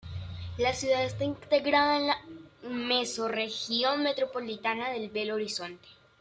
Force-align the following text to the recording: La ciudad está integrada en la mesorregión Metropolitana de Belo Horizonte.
La 0.57 0.73
ciudad 0.73 1.03
está 1.05 1.25
integrada 1.25 1.97
en 1.97 2.07
la 2.07 2.17
mesorregión 2.67 4.01
Metropolitana 4.01 4.89
de 4.89 5.07
Belo 5.09 5.35
Horizonte. 5.35 5.87